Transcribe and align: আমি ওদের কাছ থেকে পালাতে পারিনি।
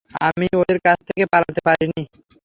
আমি 0.27 0.47
ওদের 0.59 0.77
কাছ 0.85 0.97
থেকে 1.07 1.23
পালাতে 1.31 1.61
পারিনি। 1.67 2.03